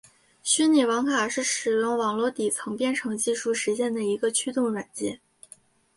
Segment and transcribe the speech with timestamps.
[0.41, 5.21] 虚拟网卡是使用网络底层编程技术实现的一个驱动软件。